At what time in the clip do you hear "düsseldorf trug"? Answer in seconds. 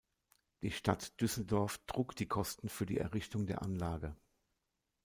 1.21-2.15